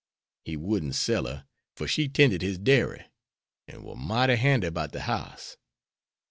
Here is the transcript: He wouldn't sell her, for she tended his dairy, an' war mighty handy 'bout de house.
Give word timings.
He 0.43 0.57
wouldn't 0.57 0.95
sell 0.95 1.27
her, 1.27 1.45
for 1.75 1.87
she 1.87 2.09
tended 2.09 2.41
his 2.41 2.57
dairy, 2.57 3.05
an' 3.67 3.83
war 3.83 3.95
mighty 3.95 4.35
handy 4.35 4.67
'bout 4.71 4.93
de 4.93 5.01
house. 5.01 5.57